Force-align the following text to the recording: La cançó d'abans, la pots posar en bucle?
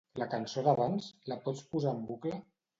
La 0.19 0.27
cançó 0.31 0.63
d'abans, 0.67 1.11
la 1.33 1.39
pots 1.45 1.63
posar 1.77 1.95
en 1.95 2.05
bucle? 2.11 2.45